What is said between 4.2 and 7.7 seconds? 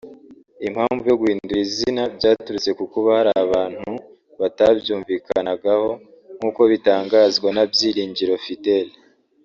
batabyumvikanagaho; nk’uko bitangazwa na